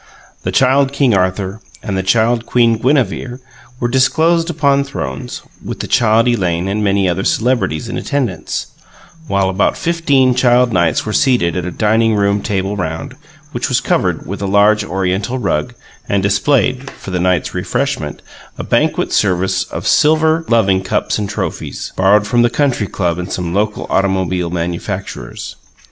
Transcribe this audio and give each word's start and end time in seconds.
The 0.41 0.51
Child 0.51 0.93
King 0.93 1.13
Arthur 1.13 1.61
and 1.83 1.95
the 1.95 2.01
Child 2.01 2.47
Queen 2.47 2.79
Guinevere 2.79 3.37
were 3.79 3.87
disclosed 3.87 4.49
upon 4.49 4.83
thrones, 4.83 5.43
with 5.63 5.79
the 5.79 5.85
Child 5.87 6.27
Elaine 6.27 6.67
and 6.67 6.83
many 6.83 7.07
other 7.07 7.23
celebrities 7.23 7.87
in 7.87 7.99
attendance; 7.99 8.65
while 9.27 9.47
about 9.47 9.77
fifteen 9.77 10.33
Child 10.33 10.73
Knights 10.73 11.05
were 11.05 11.13
seated 11.13 11.55
at 11.55 11.67
a 11.67 11.71
dining 11.71 12.15
room 12.15 12.41
table 12.41 12.75
round, 12.75 13.15
which 13.51 13.69
was 13.69 13.79
covered 13.79 14.25
with 14.25 14.41
a 14.41 14.47
large 14.47 14.83
Oriental 14.83 15.37
rug, 15.37 15.75
and 16.09 16.23
displayed 16.23 16.89
(for 16.89 17.11
the 17.11 17.19
knights' 17.19 17.53
refreshment) 17.53 18.23
a 18.57 18.63
banquet 18.63 19.13
service 19.13 19.65
of 19.65 19.85
silver 19.85 20.43
loving 20.47 20.81
cups 20.81 21.19
and 21.19 21.29
trophies, 21.29 21.93
borrowed 21.95 22.25
from 22.25 22.41
the 22.41 22.49
Country 22.49 22.87
Club 22.87 23.19
and 23.19 23.31
some 23.31 23.53
local 23.53 23.85
automobile 23.91 24.49
manufacturers. 24.49 25.57